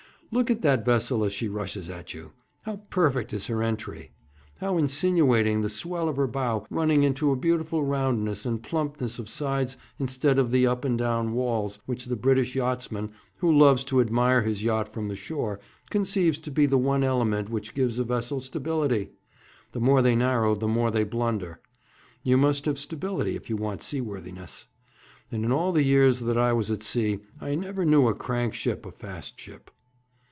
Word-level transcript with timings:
Look 0.33 0.49
at 0.49 0.61
that 0.61 0.85
vessel 0.85 1.25
as 1.25 1.33
she 1.33 1.49
rushes 1.49 1.89
at 1.89 2.13
you. 2.13 2.31
How 2.61 2.77
perfect 2.89 3.33
is 3.33 3.47
her 3.47 3.61
entry! 3.61 4.11
How 4.61 4.77
insinuating 4.77 5.59
the 5.59 5.69
swell 5.69 6.07
of 6.07 6.15
her 6.15 6.25
bow, 6.25 6.65
running 6.69 7.03
into 7.03 7.33
a 7.33 7.35
beautiful 7.35 7.83
roundness 7.83 8.45
and 8.45 8.63
plumpness 8.63 9.19
of 9.19 9.27
sides 9.27 9.75
instead 9.99 10.39
of 10.39 10.49
the 10.51 10.65
up 10.65 10.85
and 10.85 10.97
down 10.97 11.33
walls 11.33 11.79
which 11.85 12.05
the 12.05 12.15
British 12.15 12.55
yachtsman, 12.55 13.11
who 13.39 13.51
loves 13.53 13.83
to 13.83 13.99
admire 13.99 14.43
his 14.43 14.63
yacht 14.63 14.87
from 14.87 15.09
the 15.09 15.17
shore, 15.17 15.59
conceives 15.89 16.39
to 16.39 16.49
be 16.49 16.65
the 16.65 16.77
one 16.77 17.03
element 17.03 17.49
which 17.49 17.73
gives 17.73 17.99
a 17.99 18.05
vessel 18.05 18.39
stability! 18.39 19.09
The 19.73 19.81
more 19.81 20.01
they 20.01 20.15
narrow, 20.15 20.55
the 20.55 20.65
more 20.69 20.91
they 20.91 21.03
blunder. 21.03 21.59
You 22.23 22.37
must 22.37 22.63
have 22.67 22.79
stability 22.79 23.35
if 23.35 23.49
you 23.49 23.57
want 23.57 23.83
seaworthiness. 23.83 24.67
And 25.29 25.43
in 25.43 25.51
all 25.51 25.73
the 25.73 25.83
years 25.83 26.21
that 26.21 26.37
I 26.37 26.53
was 26.53 26.71
at 26.71 26.83
sea 26.83 27.19
I 27.41 27.53
never 27.55 27.83
knew 27.83 28.07
a 28.07 28.13
crank 28.15 28.53
ship 28.53 28.85
a 28.85 28.93
fast 28.93 29.37
ship.' 29.37 29.69